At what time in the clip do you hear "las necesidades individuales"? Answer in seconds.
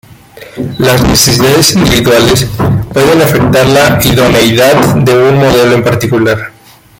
0.79-2.47